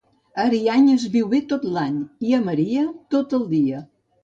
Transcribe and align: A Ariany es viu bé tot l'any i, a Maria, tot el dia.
A 0.43 0.45
Ariany 0.47 0.87
es 0.93 1.05
viu 1.17 1.27
bé 1.35 1.41
tot 1.51 1.69
l'any 1.77 2.01
i, 2.31 2.35
a 2.39 2.41
Maria, 2.49 2.89
tot 3.17 3.39
el 3.41 3.47
dia. 3.57 3.87